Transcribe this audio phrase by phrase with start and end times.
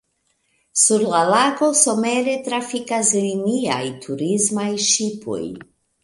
[0.83, 5.43] Sur la lago somere trafikas liniaj turismaj ŝipoj.